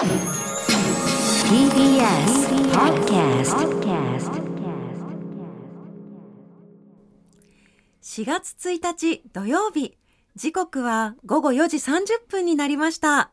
[0.00, 0.08] TBS
[2.72, 3.52] Podcast
[8.00, 9.98] 4月1日土曜日。
[10.36, 13.30] 時刻は午後4時30分になりました。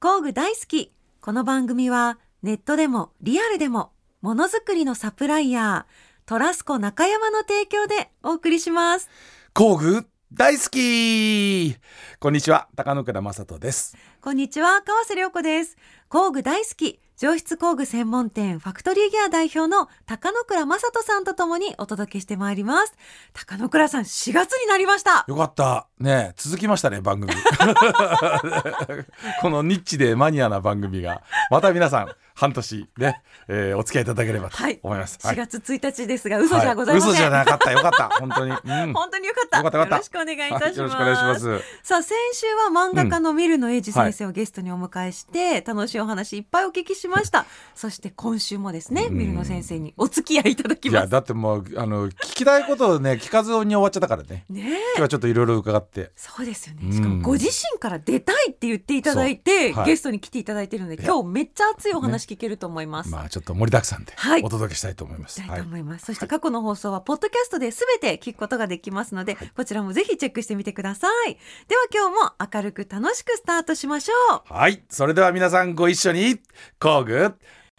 [0.00, 0.92] 工具大好き。
[1.22, 9.08] この番組はネットでもリアルでもものづくりのサプライヤートラスコ中山の提供でお送りします。
[9.54, 11.74] 工具大好き。
[12.20, 12.68] こんにちは。
[12.76, 13.96] 高野倉正人です。
[14.20, 14.80] こんにちは。
[14.80, 15.76] 川瀬良子です。
[16.08, 22.94] 工具大好き上質工具専門店ファクトリーギア代表の高野倉正人さんとともにお届けしてまいります。
[23.32, 25.24] 高野倉さん4月になりました。
[25.26, 25.88] よかった。
[25.98, 27.32] ね続きましたね番組。
[29.42, 31.24] このニッチでマニアな番組が。
[31.50, 37.72] また皆さん半年ね、えー、お付き合いいただければと思います、はい、4月1日ですが嘘じゃございません、はい、嘘じゃなかった。
[37.72, 38.08] よかった。
[38.08, 39.58] 本当に、うん、 本当によかった。
[39.58, 41.60] よかったよろしくお願いいたします、はい、ます。
[41.82, 47.44] さあ先週は漫画家のミルノエイジ先生をゲストにお迎えして、楽しいお話いっぱいお聞きしました。
[47.74, 51.02] そして今週もですね、ミルノ先生にお付き合いいただきます。
[51.02, 54.44] いやだってもうあの聞きたいことをね聞かずに終わっちゃったからね。
[54.48, 56.12] ね今日はちょっといろいろ伺って。
[56.16, 56.92] そうですよね。
[56.92, 59.86] しかもご自身から出たいって言っていただいて、はい。
[59.86, 64.42] ゲストに来ていただいてるので今日めっちゃ熱いお話聞けると思います、まあちょっと盛りだくさんではい。
[64.42, 65.58] お届けしたいと思います、したい。
[65.58, 71.34] と思います、そして過去の放送はポッドキャストで全て聞くことができますので、こちらもぜひチェックしてみてください。
[71.68, 74.52] では今日も明るく楽しくスタートしましょう。
[74.52, 74.82] はい。
[74.88, 76.40] それでは皆さんご一緒に、
[76.78, 77.34] 工具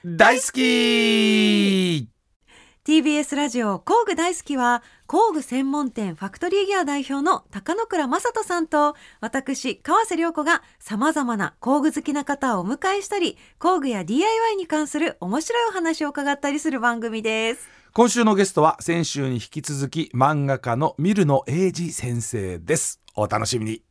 [0.06, 2.10] 大好き
[2.84, 23.02] TBS ラジオ工具大好きは工具専門店ファクトリーギア代表の高野倉正人さんと私川瀬良子がさまざまな工具好きな方をお迎えしたり工具や DIY に関する面白いお話を伺ったりする番組です今週のゲストは先週に引き続き漫画家のミルノ英二先生です。
[23.18, 23.84] お楽しみに。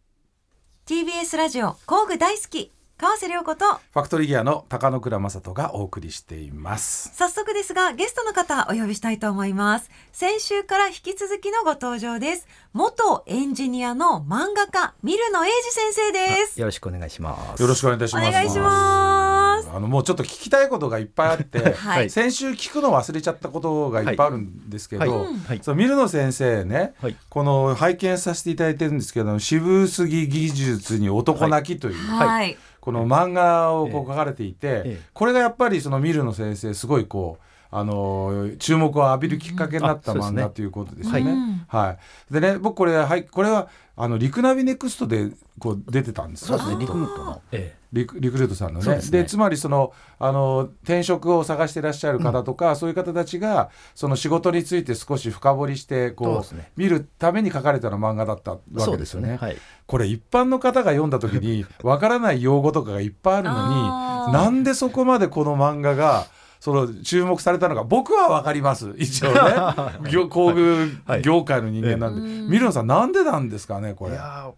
[0.87, 7.11] TBS ラジオ工具大好き川瀬良子とファクトリーギアの高野倉正人がお送りしています。
[7.15, 9.91] 早速ですがゲストの方お呼びしたいと思います。
[10.13, 12.47] 先週から引き続きのご登場です。
[12.75, 16.61] 元エンジニアの漫画家ミルノエイジ先生です。
[16.61, 17.63] よろしくお願いします。
[17.63, 18.29] よろしくお願いいたします。
[18.29, 19.71] お願いします。
[19.73, 22.11] あのもうちょっと聞きたいことがいっぱいあって、はい。
[22.11, 25.35] 先週聞くの忘れちゃったことがいっぱいあるんですけど、はい。
[25.49, 25.61] はい。
[25.63, 27.17] そのミルノ先生ね、はい。
[27.31, 35.01] この拝見させていただいてるんですけど渋杉技術に男泣きという、はい、この漫画をこう書かれていて、ええ。
[35.13, 41.31] これがやっぱりそのミルノ先生すごいこうあの注目を浴びるきっかけになった漫画ということですよね。
[41.31, 41.65] うん。
[41.69, 41.97] は
[42.31, 43.69] い、でね僕これはいこれは
[44.03, 47.43] あのリクナビネクストでこう出てたんですかそうですね、リクルートの。
[47.53, 59.37] えリクリクルートさんのねですねつまりそのあの転職を探してらっしゃる方とか、そういう方たちがその仕事について少し深掘りしてこうね見るために書かれたような漫画だったわけでよねですすよね。。
[59.37, 59.57] はい。
[59.87, 66.27] これ一般の方が読んだ時にわからない用語とかがいっぱいあるのになんでそこまでこの漫画が
[66.61, 68.95] その注目されたのか僕はわかります。
[68.99, 69.41] 一応ね。
[70.13, 71.23] 業工具はい。
[71.23, 72.49] 業界の人間なんで、うん。
[72.49, 74.13] ミルノさんなんでなんですかねこれ。
[74.13, 74.53] いやー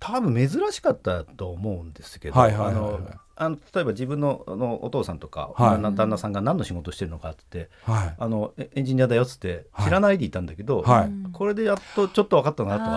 [0.00, 2.84] 多分珍しかったと思うんですけど、はいはいはいはい。
[2.84, 3.00] あの
[3.40, 5.82] あの例えば自分のあのお父さんとか、はい。
[5.82, 8.14] 旦旦那さんが何の仕事してるのかって言ってはい。
[8.18, 9.86] あのエエンジニアだよっつってはい。
[9.86, 11.10] 知らないでいたんだけど、はい。
[11.32, 12.88] これでやっとちょっと分かったなとは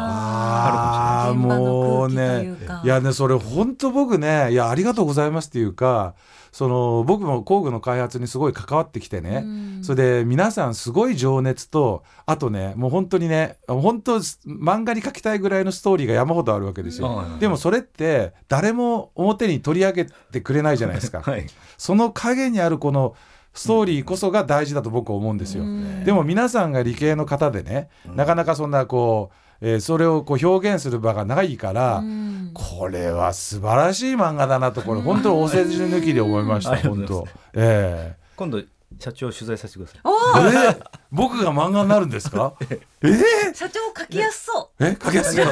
[1.28, 6.16] あー現場のもうねいやねそれ本当僕ねいやありがとうございますっていうか
[6.52, 9.84] その僕も工具の開発にすごい関わってきてね、うん。
[9.84, 21.46] それで皆さんすごい情熱とあとねもう本当にね本当漫画に書きたいぐらいのストーリーが山ほどあるわけですよ、うんでもそれって誰も表に取り上げてくれないじゃないですか、 はい。
[21.78, 23.16] その陰にあるこの
[23.54, 26.04] ストーリーこそが大事だと僕は思うんですよ、うん。
[26.04, 32.52] でも皆さんが理系の方でね、なかなかそんなこう、えーそれをこう表現する場がないから、うん。
[32.54, 37.28] これは素晴らしい漫画だなとこれ本当にお世辞抜きで思いました う本当。
[37.54, 38.16] え。
[38.36, 38.62] 今度
[39.00, 40.02] 社長取材させてください。
[40.04, 40.64] おえー。
[40.66, 42.54] えー僕が漫画になるんですか？
[42.64, 43.54] えー？
[43.54, 45.44] 社長書きやすそえ書きやすい。
[45.44, 45.52] の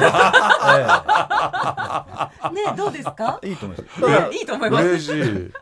[2.50, 3.38] うねどうですか？
[3.42, 3.84] いいと思いま
[4.30, 4.34] す。
[4.34, 4.84] いいいと思います。
[4.86, 5.52] 嬉しい、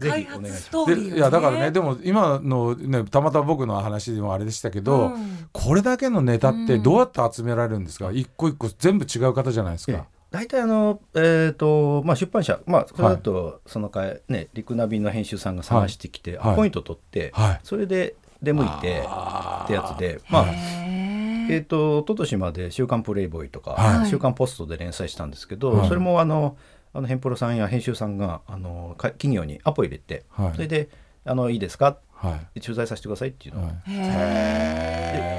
[0.00, 0.62] 開発ひお願いします。
[0.64, 1.10] ストーリーをね。
[1.12, 5.48] でいやだからねでも今のねたまたま僕の話でもあれでしたけど、うん。
[5.52, 9.96] これだけのネタってどうやって集められるんですか、一個一個全部違う方じゃないですええ。
[9.98, 10.04] か。
[10.32, 16.52] 大体あの、えーとまあ、出版社、まあ、それだとそのかい、ね、リクナビの編集さんが探してきて、はい。
[16.54, 17.60] アポイント取って、はい。
[17.62, 25.88] それで出向いてってやつで、まあへえー、と一昨年まで「週刊プレイボーイ」とかはい「週刊ポスト」で連載したんですけど、はい。
[25.88, 26.56] それもあの
[26.94, 30.52] あのヘンプロさんや編集さんがあのか企業にアポ入れて、はい。
[30.54, 30.88] それで
[31.24, 32.60] あの「いいですか?」はい。
[32.60, 33.72] 取材させてくださいっていうのを、はい。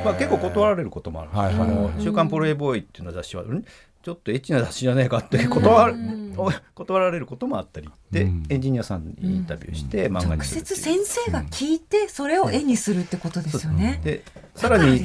[0.06, 3.64] まあ、結構断られることもあるんです、はいはいはいあの週刊プレイボーイっていうの雑誌はん？
[4.04, 6.34] ちょっとエッチな雑誌じゃねえかって断るうん。
[6.36, 8.44] お断られることもあったりで、うん。
[8.50, 14.02] エンジニアさんにインタビューして漫画に直接先生が聞いてそれを絵にするってことですよね。
[14.04, 14.24] で
[14.56, 15.02] さらに。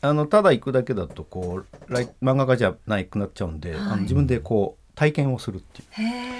[0.00, 3.80] あのただ行くだけだとこうライ漫画家じゃないくなっちゃうんで、はい。
[3.80, 5.88] あの自分でこう体験をするっていう。
[5.90, 6.34] へえ。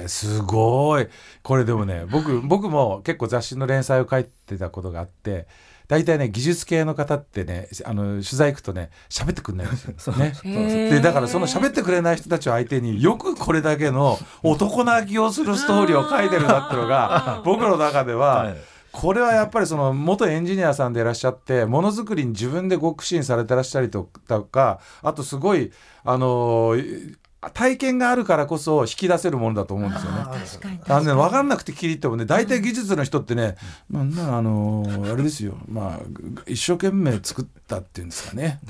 [0.00, 1.06] へえすごい。
[1.44, 5.46] これでもね僕僕も結構雑誌の連載を書いてたことがあって
[5.88, 9.94] 大体ね技術系の方ってねあの取材行くとね喋ってくんないんですよ。
[9.98, 10.32] そうね。
[10.42, 18.56] でだからその喋ってくれない人たちを相手によくこれだけの男泣きをするストーリーを書いてるなってのが 僕の中では、はい。
[18.92, 25.72] これはやっぱりその元エンジニアさんでいらっしゃってものづくりに自分でご苦心されてらっしゃりとかあとすごい
[26.04, 27.16] あのー
[27.50, 30.18] 体験があるからこそ引き出せるものだと思うんですよね。
[30.20, 30.78] あー確かに。
[30.78, 31.14] 確あのね。
[31.14, 33.56] 分かんなくて聞いてもね大体技術の人ってね、
[33.90, 35.54] まあなあのーあれですよ。
[35.68, 35.98] まあ
[36.46, 38.60] 一生懸命作ったっていうんですかね。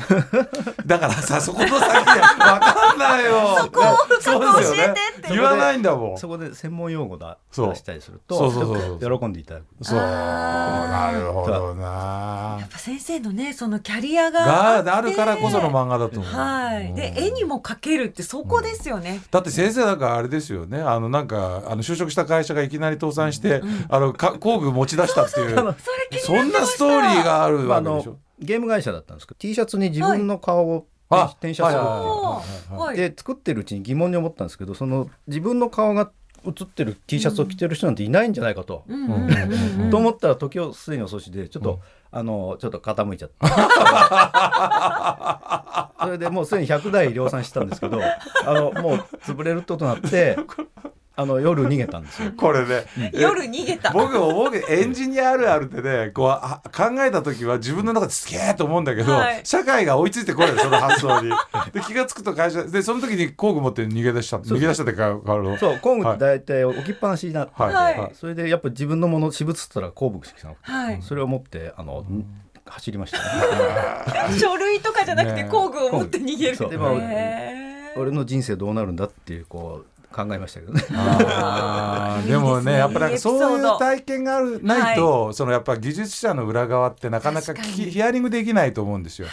[0.86, 3.58] だからさそこの先で分かんないよ。
[3.60, 3.82] そこ
[4.20, 4.94] そうですよね。
[5.28, 6.18] 言わないんだもん。
[6.18, 7.68] そこで専門用語だそう。
[7.70, 8.98] 出したりするそとうそうそうそう。
[9.00, 9.66] ちょっと喜んでいただく。
[9.82, 9.98] そう。
[9.98, 12.56] なるほどな。
[12.60, 14.86] やっぱ先生のねそのキャリアがあって。
[14.86, 16.32] があるからこその漫画だと思う。
[16.32, 16.94] はい。
[16.94, 19.22] で絵にも描けるってそこですよね。
[19.30, 20.80] だって先生だからあれですよね。
[20.80, 25.56] あのなんかあの就職した会社がいきなり倒産して、あのか工具持ち出したっていう。
[26.24, 28.18] そんなストーリーがあるわけでしょ。
[28.38, 31.78] ゲーム会社だったんですけど T シャツに自分の顔をあ転写する。
[31.78, 32.42] っていう、はいはいは
[32.76, 32.96] いはいはい。
[32.96, 36.10] で作ってるうちに疑問に思ったんですけどその自分の顔が
[36.44, 38.84] 写ってる T シャツを着てる人なんていないんじゃないかと。
[38.88, 39.04] うん。
[39.04, 39.10] うん。
[39.10, 39.82] うん。
[39.84, 41.80] うんと思ったら時をすでに遅しでちょっと、
[42.10, 43.34] あのちょっと傾いちゃって
[46.04, 50.36] それでもうすでに100台量産してたんですけどあのもう潰れることになって
[51.14, 52.32] あの夜逃げたんですよ。
[52.36, 52.84] これね。
[53.12, 53.90] 夜逃げた。
[53.90, 59.40] 僕思うけどエンジニアあるあるってねこうあ考えた時は自分の中ですげえと思うんだけど、はい。
[59.44, 61.30] 社会が追いついてこないその発想に。
[61.72, 67.74] で気が付くと会社でその時に工具持って逃げ出した逃げ出したってかあのそう工具って大体置きっぱなしになって、はい。
[67.74, 68.10] はい。
[68.14, 70.54] それでやっぱ自分のもの私物っつったら工具しかな。
[70.54, 71.02] くて、はい。
[71.02, 72.04] それを持ってあの、
[72.66, 73.24] 走りましたね。
[74.38, 76.56] 書類とかじゃなくてね工具を持って逃げる。
[76.56, 76.70] そう。
[76.72, 78.00] へー。
[78.00, 80.82] 俺の人生どうなるんだっていうこう考えましたけどね。
[82.28, 89.28] でもねやっぱなんかそういう体験があるないと、そのやっぱ技術者の裏側ってなかなかヒヒアリングできないと思うんですよ。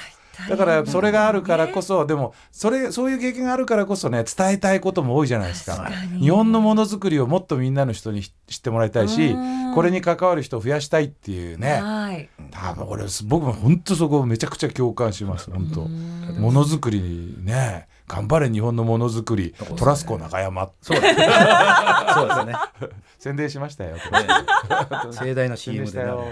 [0.47, 5.91] だからそれがあるからこそ、でもそれそういう経験があるからこそね伝えたいことも多いじゃないですか。
[6.17, 9.75] 日本のものづくりをもっとみんなの人に知ってもらいたいしうん。
[9.75, 11.81] これに関わる人を増やしたいっていうね。
[11.81, 12.29] はい。
[12.51, 15.81] 多分俺僕も本当そこめちゃくちゃ共感します本当。
[15.81, 20.69] ものづくりにね頑張れ日本のものづくりトラスコ中山。
[20.81, 21.27] そうですね。
[22.15, 22.53] そう ですね。
[23.19, 23.97] 宣伝しましたよ。
[25.11, 26.25] 盛大な CM でなしたよ。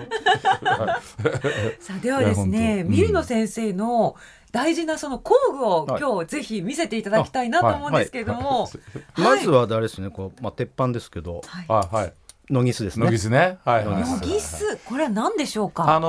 [1.79, 4.15] さあではですね、ミルノ先生の
[4.51, 6.01] 大事なその工具をはい。
[6.01, 8.69] 今日ぜひ見せていただきたいなと思うんですけれども、
[9.15, 11.65] まずはあれですね、こうまあ鉄板ですけど、はい。
[11.68, 12.13] あはい。
[12.50, 13.06] ノギスですね。
[13.06, 13.57] ノギスね。
[13.65, 14.01] はいはい。
[14.01, 15.94] ノノギスこれは何でしょうか？
[15.94, 16.07] あの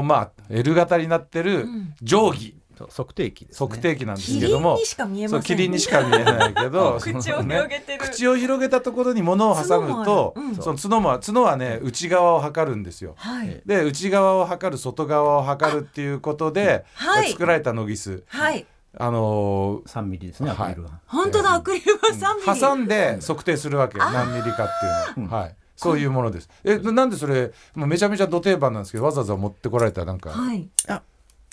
[0.00, 1.94] ーまあ L 型になってるうん。
[2.02, 2.56] 定規
[2.88, 3.66] 測定器です、ね。
[3.66, 4.74] 測定器なんですキけども。
[4.74, 5.56] リンにしか見えそうません。
[5.56, 7.98] キリンにしか見えないけど 口をそのね広げてる。
[8.00, 10.56] 口を広げたところに物を挟むと角もうん。
[10.56, 13.14] その角も角はね内側を測るんですよ。
[13.16, 13.62] はい。
[13.66, 17.30] で内側を測る外側を測るっていうことで、はい。
[17.30, 18.22] 作られたノギス。
[18.26, 18.66] はい。
[18.98, 21.00] あの3ミリですね、アクリルは。
[21.06, 22.48] 本当だアクリルは三ミリ。
[22.48, 26.50] ー挟んで測定するわけ何ミリかっていうのは、はい、そういうものです。
[26.64, 30.68] えなんでそれもうめちゃめちゃド定番なんですけどわざわざ持ってこられたなんか、はい。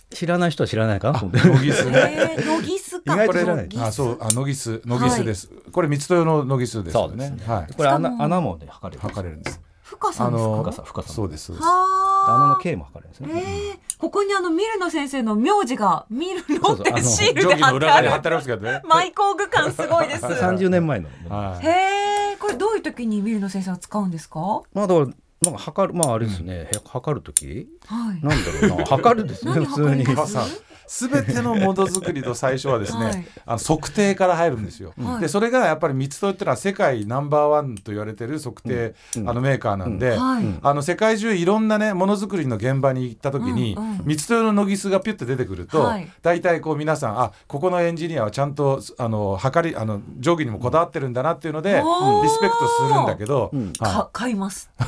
[0.09, 1.11] 知らない人は知らないか？
[1.11, 1.47] なと思って。
[1.47, 2.35] ノギスね。
[2.37, 3.13] えー、ノギスか。
[3.23, 5.49] 意外あそうあノギスノギスです。
[5.71, 7.37] これ三つ豊のノギスですよね。
[7.45, 7.73] はい。
[7.73, 9.01] これ穴穴もね測れる。
[9.01, 9.61] 測れるんです。
[9.83, 10.25] 深さですか？
[10.27, 11.09] あの深さ深さ。
[11.13, 11.65] そうですそうです。
[11.67, 13.79] は穴の径も測れるんですえね。
[13.97, 18.81] ー、ここにあのミルノ先生の名字がミルノってシールで貼ってある裏側に貼ってありますけどね。
[18.85, 20.25] マイ工具感すごいです。
[20.25, 21.07] 30年前の。
[21.61, 24.39] へえ、これどういう時にミルノ先生は使うんですか？
[24.39, 25.07] はまあだから
[25.41, 27.67] なんか測るまああれですね、へ測るときい。
[27.91, 28.85] なんだろうな。
[28.87, 30.05] 測るですね何普通に。
[30.87, 33.27] すべてのものづくりの最初はですね、はい。
[33.45, 34.93] あの測定から入るんですよ。
[34.97, 35.21] はい。
[35.21, 39.29] でそれがやっぱり三つとってのは世界ナンバーワンと言われてる測定、うん。
[39.29, 40.45] あのメーカーなんで、はい。
[40.61, 43.91] あの世界中いろんなねものづくりの現場に行った時に、うん。
[43.91, 44.01] うん。
[44.05, 46.09] 三つ豊のノギスがピュッて出てくると、はい。
[46.21, 51.83] 大体こう皆さんあここのエンジニアはちゃんとあの測りあの定規にもこだわってるんだなっていうので、
[52.23, 53.73] リスペクトするんだけど、うん。
[53.77, 54.69] はか買います。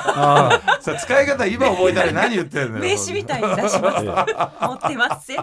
[0.00, 4.04] い、さあ使い方今覚えたら何言ってんのよ 名刺みたいに出します。
[4.04, 5.36] 持ってますせ。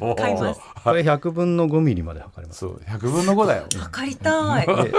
[0.00, 0.60] もう買います。
[0.82, 2.60] これ100分の5ミリまで測れます。
[2.60, 3.64] そう100分の5だよ。
[3.78, 4.66] 測りたい。
[4.66, 4.92] で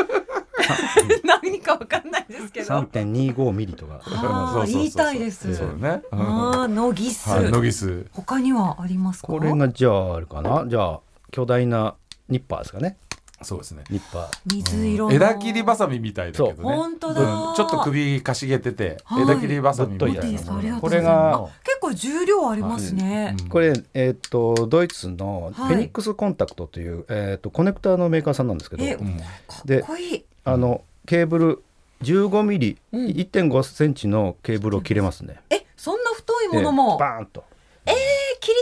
[1.25, 2.68] 何かわかんないですけど。
[2.68, 5.56] 3.25ミリとかはそうそうそうそう言いたいです。
[5.56, 6.01] そうね。
[6.12, 7.30] うんああ、ノギス。
[7.30, 8.06] はい、ノギス。
[8.13, 9.27] 他にはありますか？
[9.27, 10.65] これがじゃああるかな？
[10.68, 11.00] じゃあ
[11.32, 11.96] 巨大な
[12.30, 12.98] ニッパーですかね
[13.44, 13.84] そうですね。
[13.90, 15.14] ニッパー水色の。
[15.14, 16.76] 枝切りバサミみたいだけどね。
[16.76, 23.36] 本当だうんちょっと首かしげてて、はい枝切りバサミみたいなこれがあ結構重量ありますね。
[23.40, 30.26] うんこれ、えっとドイツのはいフェニックスコンタクトという、えっとコネクターのメーカーさんなんですけどえうんかっでこいい。
[30.44, 31.64] あのケーブル
[32.04, 35.40] 15ミリ、うん1.5センチのケーブルを切れますね。
[35.50, 36.98] え、そんな太いでものも。
[36.98, 37.44] バーンと。
[37.86, 37.94] えー、
[38.42, 38.56] 切り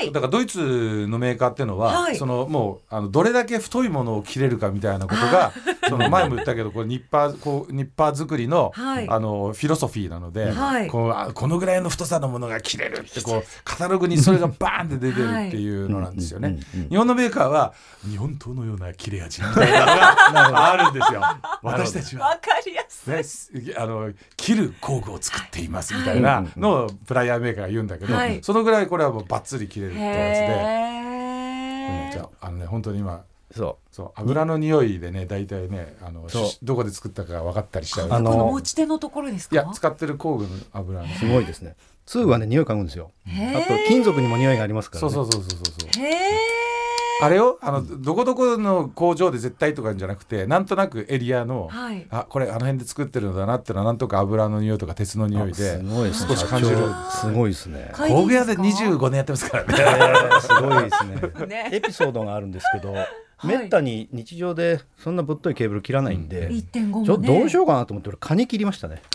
[0.00, 0.12] たい。
[0.12, 2.16] だからドイツのメーカーっていうのは、はい。
[2.16, 5.52] そのもうあのどれだけ太いものを切れるかみたいなことが
[5.88, 9.08] その前も言ったけどこれニッパーこうニッパー作りの,、はい。
[9.08, 10.88] あのフィロソフィーなので、はい。
[10.88, 16.58] こうあこのぐらいの太さのものが切れるってこうカタログにそれがバーンって出てるっていうのなんですよね。
[16.90, 17.72] 日本のメーカーは
[18.08, 21.22] 日本刀のような切れ味みたいなのが あるんですよ。
[21.62, 22.28] 私たちは。
[22.28, 23.14] わかりやすい。
[23.14, 28.38] ね、すあの切る工具を作っていますみたいなのをプライヤーメーカーが言うんだけど、はい。
[28.42, 33.24] そのぐらいこれはもうバッツリ切れるってやつで、へうんじゃああのね本当に今
[33.56, 36.26] そそう油の匂いでね大体ねあの
[36.62, 39.54] どこで作ったか分かったりしちゃうあのこの持ち手のところですか？
[39.54, 41.76] いや使ってる工具の油ねうすごいですね。
[42.06, 43.12] 通はね匂い嗅ぐんですよ。
[43.26, 43.30] あ
[43.60, 45.14] と金属にも匂いがありますからね。
[45.14, 46.18] そうそうそうそうそうそうへえ。
[47.22, 47.58] あれよ？
[47.62, 52.06] あのどこどこの工場で絶対とかじゃなくてなんとなくエリアの、はい。
[52.10, 56.28] あこれあの辺で作ってるのだなってのはなんとか油の匂いとか鉄の匂いあですごいですね。
[56.30, 56.76] 少し感じる
[57.10, 57.90] すごいですね。
[57.92, 61.46] か工具屋でいいですか25年やってますからねえー すごいですね。
[61.46, 62.96] ねエピソードがあるんですけど、い
[63.44, 67.06] めったに日常でそんなぶっといケーブル切らないんで、1.5もね。
[67.06, 69.02] ちょっとどうしようかなと思って俺カニ切りましたね。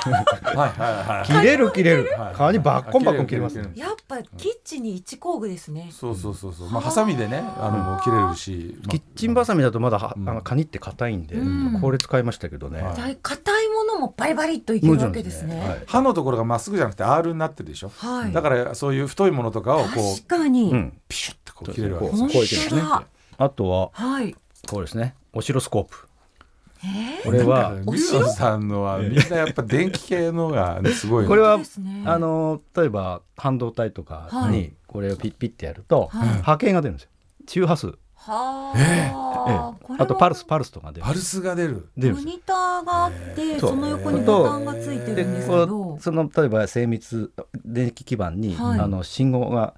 [0.00, 0.70] はいはい
[1.18, 2.34] はい切れる切れるはい。
[2.34, 3.70] カニバッコンバッコン切りますね。
[3.74, 5.90] やっぱキッチンに一工具ですね。
[5.92, 12.82] そうそうそうそうまあハサミでねあのもう切れるし、まあキッチンバサミだとまだは、うんあのカニって硬いんで、うんこれ使いましたけどね。
[13.22, 15.60] 硬いものもバリバリっといけるわけですね。
[15.60, 18.32] はい刃のところがまっすぐじゃなくて R になってるでしょ、はい。
[18.32, 20.70] だからそういう太いものとかをこう確かに。
[20.70, 20.98] うん。
[21.08, 23.04] ピシュッとこう切れるわけですね本当だ
[23.40, 24.36] あとははい。
[24.68, 25.14] こうですね。
[25.32, 26.06] オシロスコープ。
[26.84, 31.58] えこれはミュウさんのはみんなやっぱ電気系のが すごいこれは
[32.06, 36.28] あの例えば半導体とかはにこれをピッピッてやると、はい。
[36.42, 37.10] 波形が出るんですよ。
[37.46, 41.06] 周波数、ー、はえあ、えこれはあとパルスパルスとか出る。
[41.06, 41.88] パルスが出る。
[41.96, 46.00] モニターがあって、その横にボタンがついてるんでですけこどう。
[46.00, 47.32] その例えば精密
[47.64, 48.80] 電気基板に、はい。
[48.80, 49.74] あの信号が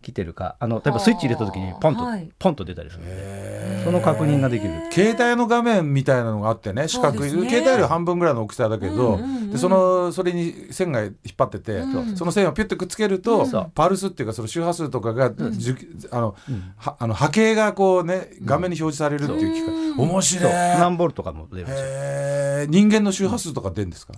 [0.00, 2.28] 来てるかあの例えばスイッチ入れた時にポンと、はい。
[2.38, 3.84] ポンと出たりするんで。
[3.84, 4.72] その確認ができる。
[4.92, 12.16] 携帯の画面みたいなのがあってね四角い、ね携帯より半分ぐらいの大きさだけど、うんうんうんでそのそれに線が引っ張ってて、うん。
[12.16, 13.72] その線をピュッとくっつけると、そう。
[13.74, 15.76] パルスっていうかその周波数とかが、じゅ
[16.10, 16.72] あのうん。
[16.76, 19.96] はあの波形がこうね画面に表示されるっていう機械、う。
[19.96, 20.52] ん面白い。
[20.52, 21.84] 何ボルトかも出るんですよ。
[21.86, 22.70] へー。
[22.70, 24.12] 人間の周波数とか出るんですか、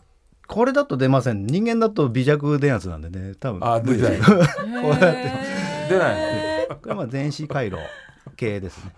[0.46, 1.46] これだと出ません。
[1.46, 3.64] 人間だと微弱電圧なんでね多分。
[3.64, 4.18] あ出ない。
[4.20, 4.32] こ
[5.00, 5.14] うや
[5.90, 6.66] 出ない。
[6.68, 7.78] これはまあ電子回路
[8.36, 8.92] 系ですね。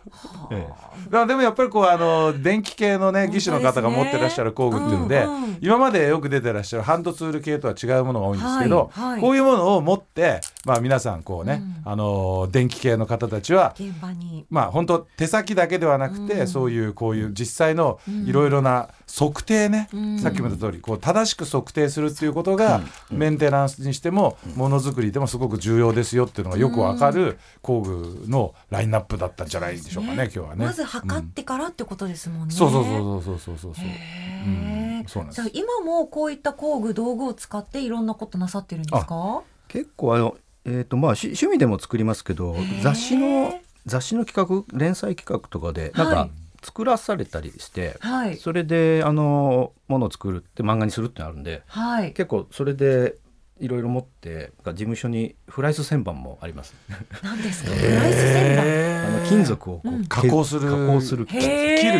[0.50, 0.66] え
[1.04, 9.20] だからでもやっぱりこうあの電気系のね技師の方が持ってらっしゃる工具っていうので、うんうん今までよく出てらっしゃるハンドツール系とは違うものが多いんですけど、はいはい。
[9.20, 14.44] こういうものを持って、まあ、皆さんこうね、あの電気系の方たちは現場に。
[14.50, 16.48] まあ本当手先だけではなくて、うん。
[16.48, 20.18] そういうこういう実際のいろいろな測定ね、うん。
[20.18, 30.64] さっきも言った通りこう正しく測定するっていうことが、メンテナンスにしてもものづくりでもすごく重要ですよっていうのがよくわかる工具のラインナップだったんじゃないでしょうかね今日はね。
[30.64, 32.54] まず測ってからってことですもんね。
[32.54, 33.84] そうそうそうそうそうそうそう。
[33.84, 35.42] へうそうなんです。
[35.42, 39.42] じゃあ今もこういった工具道具を使っていろんなことなさってるんですか？
[39.68, 42.82] 結構あのえっ、とまあし趣味でも作りますけどー。
[42.82, 46.30] 雑誌の雑誌の企画連載企画とかでなんかはい
[46.62, 52.12] 作らされたりして、はいそれであのものを作るって漫画にするってのあるんではい。
[52.12, 53.16] 結構それで
[53.60, 56.74] いろいろ持って事務所にフライス旋盤もあります。
[57.22, 57.70] 何ですか？
[57.70, 59.06] フライス旋盤？
[59.06, 60.06] あの金属をこう、うん。
[60.06, 61.26] 加工する加工する。
[61.26, 61.42] 切る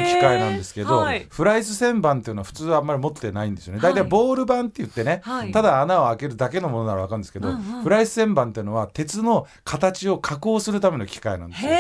[0.04, 1.26] 機械なんですけど、はい。
[1.28, 3.80] フライス旋盤っていうのは普通はあんまり持ってないんですよね。
[3.80, 3.92] はい。
[3.92, 5.52] 大体ボール板って言ってね、はい。
[5.52, 7.82] ただ穴を開けるだけのものならわかるんですけど、うんうん。
[7.82, 11.70] フライス旋盤っていうのは鉄の形を加工するための機械なんですよ。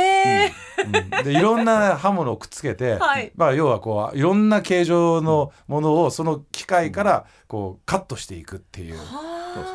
[0.84, 1.24] うん。
[1.24, 3.32] でいろんな刃物をくっつけて、 はい。
[3.34, 8.98] まあ、要はこういろんな形状のものをその機械からこうカットしていくっていう。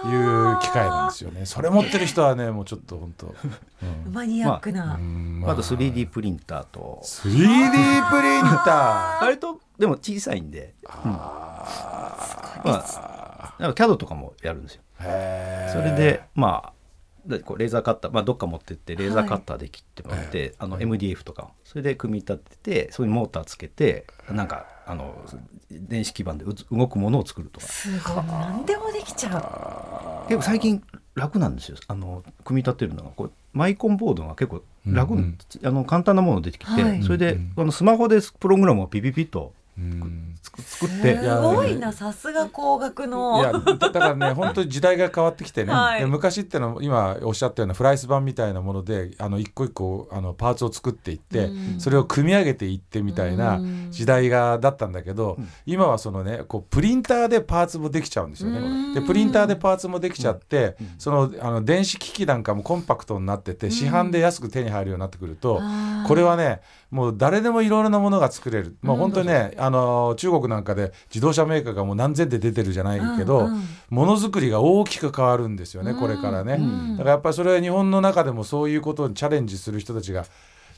[0.06, 1.46] いう機械なんですよね。
[1.46, 3.27] それ持ってる人はね、もうちょっと本当。
[4.06, 4.13] うん。
[4.13, 4.96] マニアックな。
[4.96, 5.56] うんあ。
[5.56, 7.01] と 3D プリンターと。
[7.04, 9.24] 3D プリンター？
[9.25, 11.12] 割とでも小さいんで、うん。
[11.12, 11.66] ま
[12.66, 14.82] あなんか CAD とかもやるんですよ。
[15.00, 16.74] それでまあ
[17.25, 21.50] でこうレーザーカッター、まあ、どっか持ってってレーザーカッターで切ってもらって、あの MDF とかを。
[21.66, 25.13] それで組み立ててそこにモーターつけてなんかあの
[25.70, 27.67] 電子基板でうつ動くものを作るとか。
[27.67, 28.25] すごい。
[28.25, 30.82] 何でもできちゃ結構最近
[31.13, 31.77] 楽なんですよ。
[31.88, 33.10] あの組み立てるのが。
[33.10, 35.38] こうマイコンボードが結構楽、うんうん。
[35.63, 37.03] あの簡単なもの出てきて、はい。
[37.03, 39.57] それで、うんあのスマホでプログラムをピピピッとうん
[40.41, 46.00] 作作っうてすごいなさすが工学いのやだだからね本当に時代が変わってきてね、はい。
[46.00, 51.79] で昔ってのは今おっしゃったようなフライス版みたいなものであの一個一個あのパーツを作っていって、うん。
[51.79, 53.88] それを組み上げていってみたいなうん。
[53.91, 55.48] 時代がだったんだけど、うん。
[55.65, 58.60] 今はそのねこうプリンターでパーツもできちゃうんですよね。
[58.60, 58.93] うん。
[58.93, 60.89] でプリンターでパーツもできちゃって、うん。
[60.98, 65.62] そのあの電子機器なんかもコンパクトになってて、市販で安く手に入るようになってくると、
[66.07, 73.63] これはねもう誰でもいろいろなものが作れる、もう本当にね、あの中国なんかで自動車メーカーがもう何千で出てるじゃないけど、うんうん。
[73.89, 76.91] ものづくりが大きく変わるんですよね、これからね、うん。
[76.97, 80.25] だからやっぱりそれは日本の中でもそういうことにチャレンジする人たちが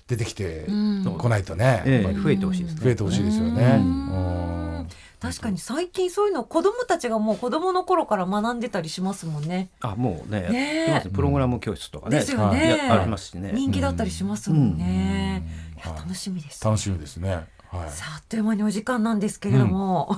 [0.07, 1.15] 出てきてうん。
[1.17, 1.93] こないとね、ええ。
[1.95, 2.23] やっぱり。
[2.23, 2.81] 増えてほしいですね。
[2.83, 3.79] 増えてほしいですよね。
[3.79, 4.79] うん。
[4.79, 4.87] うん。
[5.19, 9.69] 確かに最近そういうの子供たちがもう子供の頃から学んでたりしますもんね。
[9.81, 11.03] あもうねね。
[11.13, 12.19] プログラム教室とかね。
[12.19, 12.77] ですよね。
[12.87, 13.51] やありますしね。
[13.53, 15.43] 人気だったりしますもんね、
[15.85, 15.91] うん。
[15.91, 17.45] いや楽しみです、楽しみですね。
[17.71, 17.89] はい。
[17.89, 20.15] さああっという間にお時間なんですけれども、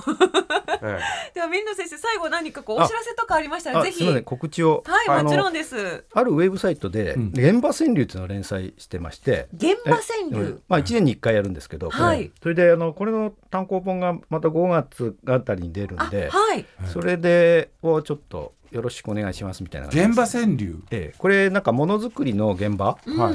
[0.82, 0.98] え
[1.34, 3.96] では水野先生最後何かこうおあ知らせとかありましたらぜひ。
[3.96, 4.24] あすみません。
[4.24, 4.82] 告知を。
[4.86, 6.04] はいもちろんです。
[6.12, 7.28] あるウェブサイトでうん。
[7.34, 9.48] 現場川柳というのを連載してまして。
[9.54, 12.32] 現場川え柳まあ1年に1回やるんですけど、はい。
[12.42, 16.64] それであのこれの単行本がまた5月あたりに出るあんで、はい。
[16.86, 20.08] それでをちょっとよろしくお願いしますみたいな感じです。
[20.08, 20.82] 現場川柳。
[20.90, 21.18] ええ。
[21.18, 22.96] これなんかものづくりの現場？
[23.06, 23.18] うん。
[23.18, 23.34] はい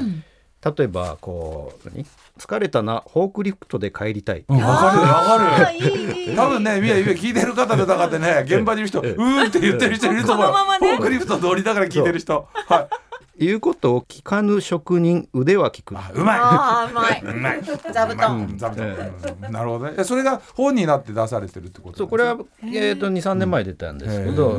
[0.64, 2.04] 例えばこう何？
[2.38, 5.66] 疲れたなフォークリフトで帰りたい、うん、わかるわかる。
[5.66, 12.48] あいいいい多分ね、みや今聞いてる方の中でね、現場にいる人、うーんって言ってる人いると思うフォークリフト通りながら聞いてる人。
[12.52, 12.88] はい。
[13.38, 15.96] 言うことを聞かぬ職人腕は聞く。
[15.96, 16.38] あうまい。
[16.90, 17.22] うまい。
[17.24, 17.62] うまい。
[17.62, 18.38] 座布団。
[18.38, 19.52] うん座布団。
[19.52, 19.94] なるほどね。
[19.98, 24.58] えそれが本になって出されてるってことそうこれは、えー、と23年前出たんですけど、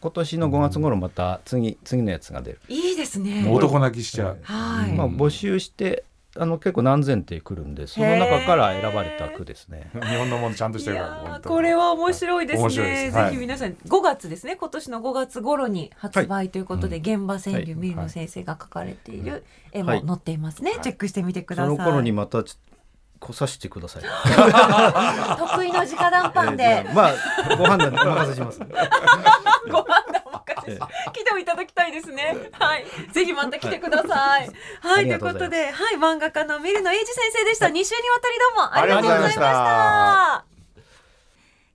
[0.00, 3.46] 今年の5月頃また次次のやつが出る、いいですね。
[3.50, 4.38] 男泣きしちゃう。
[4.42, 6.04] はい、まあ、募集して
[6.38, 9.90] あの結構何千って来るんでその中から選ばれた句ですね。
[9.94, 11.40] 日本のものちゃんとしいてるから。
[11.44, 12.70] これは面白いですね。
[12.70, 12.80] す
[13.16, 14.56] はいぜひ皆さん5月ですね。
[14.56, 20.72] 今年の5月頃に発売ということで、現場川柳、はいミルノ先生が書かれている絵もはい載っていますね。
[20.72, 21.76] はいチェックしてみてください。
[21.76, 22.56] その頃にまたち
[23.20, 24.02] 来させてください。
[25.38, 28.60] 得意の直談判でえーまあご判断任せします。
[29.70, 29.97] ご 判
[30.76, 32.50] 来てもいただきたいですね。
[32.52, 34.50] はい、ぜひまた来てください。
[34.80, 37.66] はい、ということで、はい、漫画家のミルノエイジ先生でした。
[37.66, 37.84] 2週にわ
[38.20, 40.44] たりどうもありがとうございました。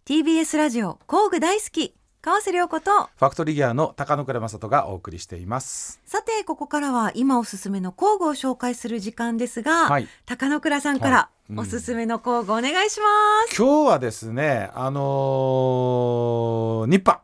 [0.06, 6.00] TBS ラジオ工具大好き川瀬良子とファクトリーギアの高野倉正人がお送りしています。
[6.06, 13.06] さてここからは今おすすめの工具を紹介する時間ですが、はい高野倉さんからはいうんおすすめの工具お願いしま
[13.50, 13.62] す。
[13.62, 17.22] 今日はですね、あのーニッパ。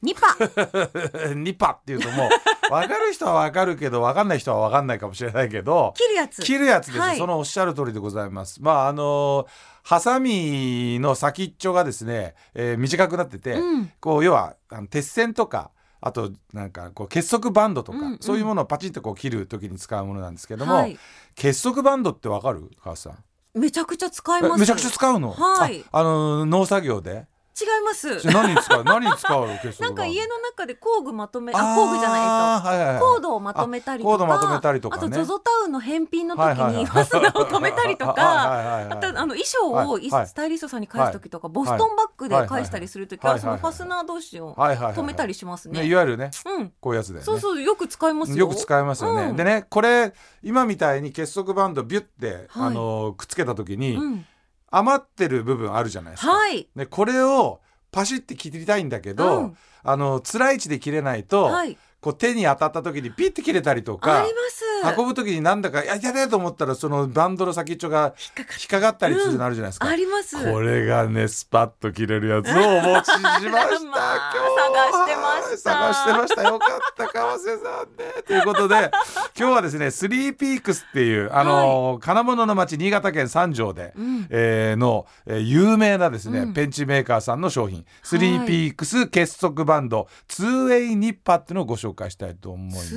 [0.00, 0.36] ニパ。
[1.34, 2.28] ニッパっていうともう
[2.70, 6.42] 分かる人は分かるけど分かんない人は分かんないかもしれないけど切るやつ。
[6.42, 7.18] 切るやつです、はい。
[7.18, 8.62] そのおっしゃる通りでございます。
[8.62, 9.46] まああの
[9.82, 13.92] ハサミの先っちょがですね、えー短くなってて、うん。
[14.00, 18.18] こう要はあの鉄線とかあとなんかこう結束バンドとか、うんうん。
[18.20, 20.96] そういうものをパチンとこう切る時に使うものなんですけども、はい。
[21.34, 22.70] 結束バンドって分かる？
[22.82, 23.24] 川瀬さん
[23.58, 24.54] めちゃくちゃ使います。
[24.54, 25.84] えめちゃくちゃ使うの、はい。
[25.90, 27.26] ああの農作業で
[27.60, 28.26] 違います。
[28.28, 29.46] 何に使う 何に使う
[29.80, 32.26] なんか家の中で工具まとめ、あ、工具じゃない、えっ
[32.62, 32.68] と。
[32.68, 33.00] はいはいはい。
[33.00, 35.06] コードをまとめたりとか、あコードまとめたりとかね。
[35.06, 36.76] あと ZOZO タウンの返品の時はいはいはい。
[36.76, 38.74] に ファスナーを止めたりとはいか、はいはい。
[38.74, 40.26] はいあとあの衣装をはいはい。
[40.26, 43.40] スタイリストさんに返す時とか、ボストンバッグで返したりする時ははい。
[43.40, 43.48] はい。
[43.50, 43.60] はい。
[43.60, 45.86] そのファスナー同士をはいはいはい止めたりしますね、ね。
[45.86, 47.24] いわゆるねうん、こういうやつだよね。
[47.24, 48.38] そうそうよく使いますよ。
[48.38, 49.36] よく使いますよね、うん。
[49.36, 52.66] でねこれ今みたいに結束バンドビュッて、はい。
[52.68, 54.26] あのくっつけた時に、うん、
[54.70, 56.68] 余ってる部分あるじゃないですか、はい。
[56.76, 61.78] でこれをパシッて切りたいんだけど、うんあの辛い位置で切れないと、はい。
[62.00, 64.64] こう手に当たった時にピッて切れたりとあかります。
[64.96, 70.36] 運ぶ時になんだか「いやいやいや」と思ったらそのバンドの先っちょが引っかかったりするのあるじゃないですか、あります。
[70.52, 73.58] これがねスパッと切れるやつをお持ちしました、ま
[73.98, 75.70] あ今日探してました。
[75.70, 76.42] 探してました。
[76.44, 77.56] よかった川瀬さん
[77.96, 78.22] ね。
[78.26, 78.90] ということで
[79.38, 84.26] 今日はですねスリーピークスっていうあの、金物の町新潟県三条で、うん。
[84.30, 86.52] えーの、えー有名なですね、うん。
[86.52, 92.94] ペンチメーカーさんの商品スリーピークス結束バンドツーウェイニッパーっていうのをご紹介したいと思います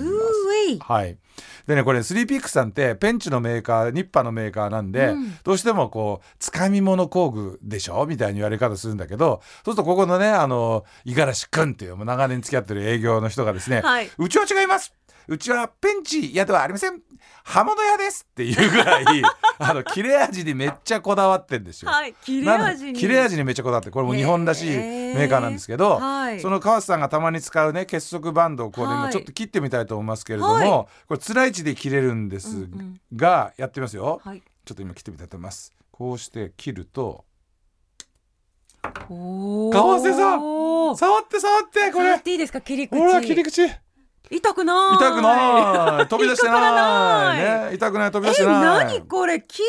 [0.79, 1.17] はい、
[1.67, 5.38] でねこれスリーピークスさんってペンチのメーカーニッパのメーカーなんで、うん。
[5.43, 8.05] どうしてもこうつかみ物工具でしょ？
[8.05, 14.10] みたいに言われ方するんだけどそうするとここのねあの五十嵐君っていうもう長年付き合ってる営業の人がですね、はい。
[14.17, 14.93] うちは違います
[15.27, 17.01] うちはペンチ屋ではありません。
[17.43, 19.05] 刃物屋ですっていうぐらい
[19.60, 21.91] あの切れ味にめっちゃこだわってんですよ。
[21.91, 22.99] はい切れ味に。
[22.99, 26.39] 切れ味にめっちゃこだわってこれも日本らしいメーカーなんですけど、はい。
[26.39, 28.97] その川瀬さんがたまに使うね結束バンドをこれはい。
[28.97, 30.67] 今ちょっと切ってみたいと思いますけれども、はい。
[30.67, 33.01] これつらい位置で切れるんですうんうん。
[33.15, 34.41] が、やってみますよ、はい。
[34.65, 35.73] ちょっと今切ってみたいと思います。
[35.91, 37.25] こうして切ると
[38.81, 40.39] 川瀬さん
[40.97, 42.05] 触って触ってこれ。
[42.05, 42.97] 触っていいですか切り口。
[42.97, 43.67] ほら切り口
[44.32, 44.96] 痛くない。
[44.96, 46.08] 痛くない。
[46.08, 47.70] 飛び出してなないい。
[47.70, 47.76] ね。
[47.76, 48.86] 痛くない飛び出しえてない。
[48.86, 49.41] 何これ？
[49.41, 49.62] 綺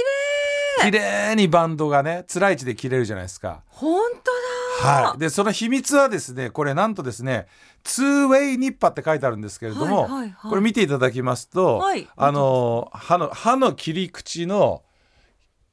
[0.80, 0.90] 麗。
[0.90, 3.62] 綺麗にバンドがねつらい位置で切れるじゃないですか。
[3.66, 5.10] 本当だ。
[5.10, 7.46] はい、でその秘密はですねこれなんとですね
[7.84, 10.08] ツーウェイニッパって書いてあるんですけれども、
[10.48, 12.08] これ見ていただきますと、はい。
[12.16, 14.82] あの刃の刃の切り口の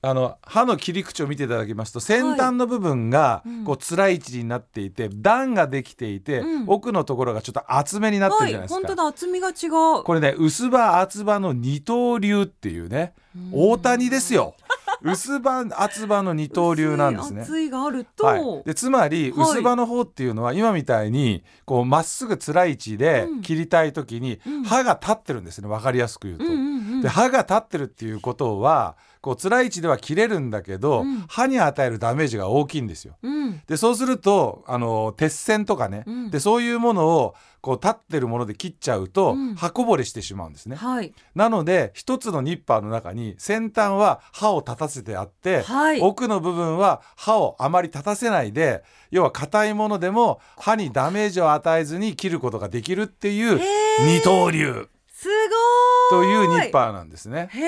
[0.01, 3.63] あの刃の切り口を見ていただきますと先端の部分がうん。
[3.65, 6.63] こうつらい位置になっていて段ができていて、うん。
[6.67, 8.87] 奥のところがちょっと厚めになってるはいじゃないですか。
[8.87, 9.67] 本当だ厚みが違
[9.99, 10.03] う。
[10.03, 13.13] これね薄葉厚葉の二刀流っていうね
[13.51, 14.55] 大谷ですよ
[15.01, 17.41] 薄葉厚葉の二刀流なんですね。
[17.41, 19.51] 厚いがあると、はい、でつまりはい。
[19.51, 23.41] 薄葉の方っていうのは今みたいにこうまっすぐつらい位置でうん。
[23.41, 24.63] 切りたい時にうん。
[24.63, 26.45] 刃が立ってるんですね分かりやすく言うと。
[26.45, 27.01] うんうんうん。
[27.01, 31.25] で刃が立ってるっていうことはこうつらい位置では切れるんだけど、うん。
[31.27, 33.17] 刃に与えるダメージが大きいんですよ。
[33.21, 33.61] うん。
[33.67, 36.31] でそうするとあの鉄線とかね、うん。
[36.31, 39.55] でそういうものをこう立ってるもので切っちゃうと、うん。
[39.55, 40.75] 刃こぼれしてしまうんですね。
[40.75, 41.13] はい。
[41.35, 46.01] なので一つのニッパーの中に先端は刃を立たせてあって、はい。
[46.01, 53.59] 奥の部分は刃をあまり立たせないで要は硬いものでも刃にダメージを与えずに切ることができるっていう
[54.05, 54.89] 二刀流
[55.19, 55.27] す
[56.09, 56.31] ごとーい。
[56.31, 57.49] いうニッパーなんですね。
[57.51, 57.59] へ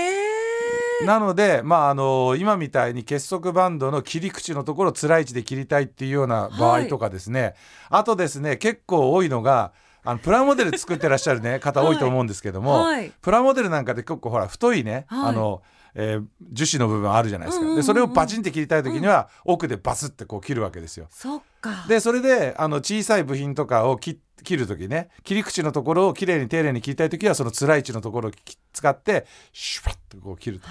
[1.01, 7.55] えなので、まあ、あの今みたいに結束バンドの切り口のところをつらい位置で切りたいっていうような場合とかですね、
[7.89, 13.11] あとですね結構多いのがあのプラモデル作ってらっしゃる、ね、 方多いと思うんですけども、はい。
[13.21, 15.29] プラモデルなんかで結構ほら太いね、はい。
[15.29, 15.61] あの
[15.93, 21.07] えー樹脂の部分あるじゃないですか、でそれをバチンって切りたい時には、奥でバスってこう切るわけですよ。
[21.09, 21.45] そっか
[21.87, 30.67] でそれであの小さい部品とかを切切る時ね切り口のところをきれいに丁寧に切りたい時はそのつらい位置のところをき使ってシュパッとこう切ると。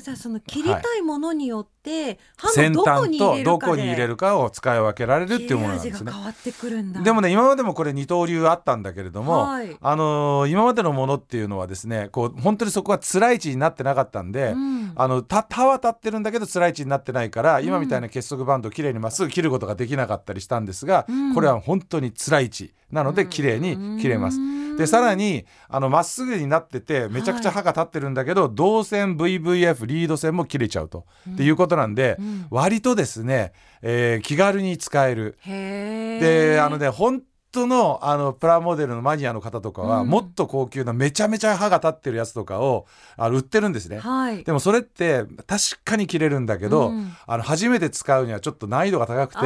[0.00, 5.92] じゃあその切りたいものによって、刃先のどこに入端とれるかでどこに入れるかを使い分けられるっていうものなんですね。
[5.94, 7.00] 味が変わってくるんだ。
[7.00, 9.76] でもね今までもこれ二刀流あったんだけれども、はい。
[9.80, 14.92] あのー今までのものっていうのはですねこう本当にそこがつらい位置になってなかったんで、うん。
[14.96, 21.34] あのた刃は立ってるんだけどつらい位置になってないから、今みたいな結束バンドをきれいにまっすぐ切ることができなかったりしたんですが、うん。
[21.34, 24.38] これは本当につらい位置なのできれいに切れます。
[24.78, 32.46] でさらにあのまっすぐになっててめちゃくちゃ刃が立ってるんだけど、導線 VVF リード線も切れちゃうと、っていうことなんで、うん。
[32.50, 35.36] 割とですね、えー気軽に使える。
[35.44, 40.08] であのね本当のあのプラモデルのマニアの方とかは、うん。
[40.08, 43.98] もっと高級なめちゃめちゃ刃が立ってるやつとかをあの売ってるんですね。
[43.98, 44.44] はい。
[44.44, 47.12] でもそれって確かに切れるんだけど、うん。
[47.26, 49.40] あの初めて使うにはちょっと難易度が高くて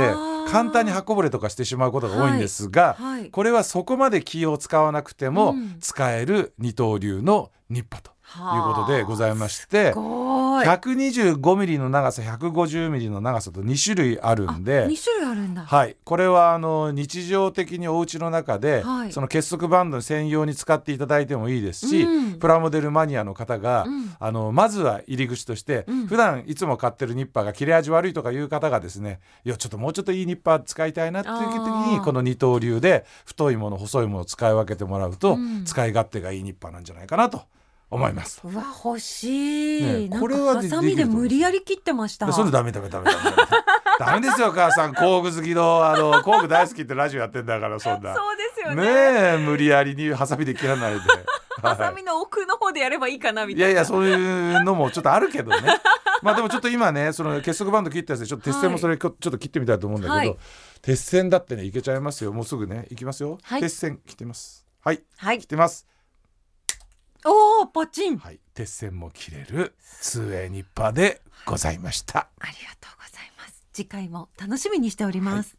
[0.50, 3.30] 簡単に刃こぼれとかしてしまうことが多いんですが、はいはい。
[3.30, 5.76] これはそこまで気を使わなくてもうん。
[5.80, 10.66] 使える二刀流のニッパということでございましてすごい。
[10.66, 15.64] 125ミリの長さ150ミリの長さと2種類あるんで二種類あるんだ。
[15.64, 19.12] はい、これはあの日常的にお家の中で、はい。
[19.12, 22.38] その結束バンド専用に使っていただいてもいいですし、うん。
[22.38, 24.14] プラモデルマニアの方が、うん。
[24.18, 26.06] あのまずは入り口として、うん。
[26.06, 35.64] 普段いつも買ってるニッパーが切れ味悪いとかいう方がですねいやちょっともうちょっといいニッパー使いたいなっていう時にこの二刀流で太いもの細いものを使い分けてもらうと、うん。
[35.64, 37.42] 使い勝手がいいニッパーなんじゃないかなと
[37.92, 38.40] 思います。
[38.42, 42.26] うわ欲しい、ねこれはハサミで無理やり切ってました。
[42.26, 43.20] でそれダメダメダメダメ。
[44.00, 44.94] ダメですよ母さん。
[44.94, 48.14] 工具好きのあの工具大好きってラジオやってんだからそんな。
[48.14, 48.82] そうですよね。
[48.82, 48.90] ね
[49.34, 51.00] え無理やりにハサミで切らないで。
[51.60, 55.78] ハサはミの奥の方でやればいいかなみい、いたいなやいやそういうのもちょっとあるけどね。
[56.22, 60.36] まあでもちょっと今ねその結束バンド切ったやつでちょっと鉄線もそれちょっと切ってみたいと思うんだけど、はい。
[60.80, 62.32] 鉄線だってねいけちゃいますよ。
[62.32, 63.60] もうすぐねいきますよ、はい。
[63.60, 64.64] 鉄線切ってます。
[64.80, 65.02] はい。
[65.18, 65.38] はい。
[65.38, 65.86] 切ってます
[67.24, 68.18] おおパチン。
[68.18, 68.40] はい。
[68.54, 72.28] 鉄線も切れるツーウェイニッパーでございました。
[72.38, 73.64] ありがとうございます。
[73.72, 75.56] 次回も楽しみにしております、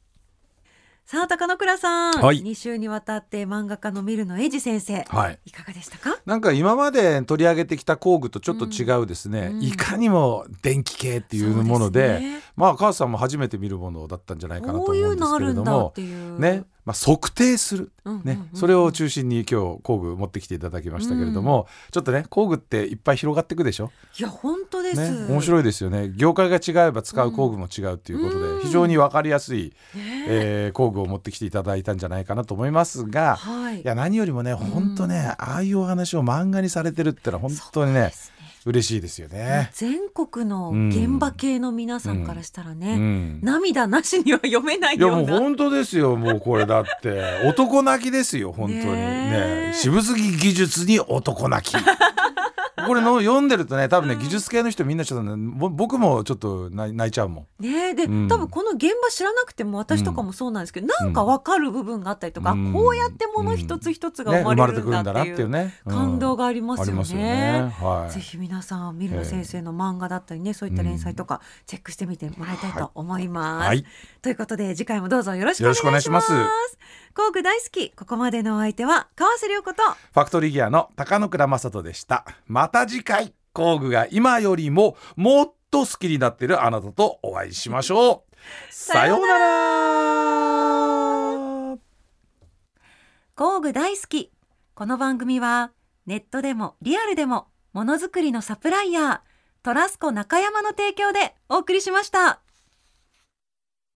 [1.06, 2.44] さあ高野倉さん、はい。
[2.44, 5.40] 2週にわたって漫画家のミルのエイジ先生、はい。
[5.46, 6.20] いかがでしたか？
[6.26, 9.64] なんか今まで取り上げてきた工具とちょっと違うですね、うん。
[9.64, 12.42] いかにも電気系っていうものでね。
[12.56, 16.40] まあ母さんも初めて見るものだったんじゃないかなと思うんですのあるんだけれどもっていう。
[16.40, 26.12] ねまあ、測定する、うんうんうんね、それを中心に今日工具持ってきていただきましたけれども、ちょっとね工具っていっぱい広がっていくでしょ、いや本当です、ね、面白いですよね。
[26.16, 28.62] 業界が違えば使う工具も違うということで、うん。
[28.62, 30.26] 非常に分かりやすい、ね。
[30.28, 33.82] えー工具を持ってきていただいたんじゃないかなと思いますが、はい。
[33.82, 38.12] いや何よりもね本当ね、ああいうお話を漫画にされてるってのは本当にね
[38.66, 39.70] 嬉しいですよね。
[39.74, 43.40] 全国の現場系の皆さんからしたらね、うん。
[43.42, 45.32] 涙なしには読めないいやような。
[45.32, 46.16] もう本当ですよ。
[46.16, 47.42] もうこれだって。
[47.46, 48.84] 男泣きですよ本当に。
[48.84, 51.76] ね渋すぎ技術に男泣き
[52.88, 57.64] これの読んでるとね多分ね技術系の人みんなちょっとねぼ僕もちょっと泣い泣いちゃうもん。
[57.64, 58.28] ねえで、うん。
[58.28, 62.74] 多分この現場知らなくても私とかもそうなんですけど、なんか分かる部分があったりとか、うん。
[62.74, 65.74] こうやってもの一つ一つがね生生まれてくるんんだなっていうね。
[65.86, 65.96] うん。
[65.96, 67.74] 感動がありますよね。
[68.10, 73.68] ぜひ皆さんミルナ先生の漫画だったりね、そういった連載とかチェックしてみてもらいたいと思います。
[73.68, 73.86] はい。
[74.22, 76.32] ということで次回もどうぞよろしくお願いしよろしくお願います。
[77.16, 77.92] 工具大好き。
[77.92, 82.26] ここまでのお相手は川瀬良子とファクトリーギアの高野倉正人でした。
[82.48, 88.34] また次回工具が今よりももっと好きになっているあなたとお会いしましょう。
[88.74, 89.54] さようなら。
[93.36, 94.32] 工具大好き。
[94.76, 95.72] この番組は
[96.08, 99.20] ネットでもリアルでもものづくりのサプライヤー
[99.64, 102.42] トラスコ中山の提供でお送りしました